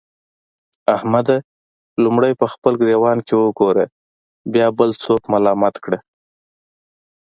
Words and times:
احمده! 0.95 1.37
لومړی 2.03 2.31
په 2.39 2.45
خپل 2.53 2.73
ګرېوان 2.81 3.17
کې 3.27 3.35
وګوره؛ 3.37 3.85
بيا 4.53 4.67
بل 4.77 4.89
څوک 5.03 5.21
ملامت 5.33 5.75
کړه. 5.83 5.99